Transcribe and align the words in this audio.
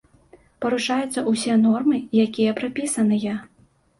Парушаюцца 0.63 1.23
ўсе 1.31 1.57
нормы, 1.65 1.99
якія 2.25 2.55
прапісаныя. 2.61 3.37